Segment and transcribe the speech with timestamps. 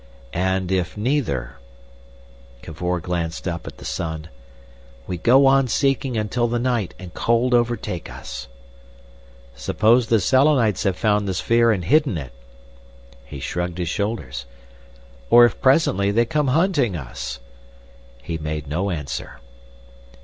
[0.33, 1.57] "And if neither?"
[2.63, 4.29] Cavor glanced up at the sun.
[5.05, 8.47] "We go on seeking until the night and cold overtake us."
[9.53, 12.31] "Suppose the Selenites have found the sphere and hidden it?"
[13.25, 14.47] He shrugged his shoulders.
[15.29, 17.39] "Or if presently they come hunting us?"
[18.23, 19.39] He made no answer.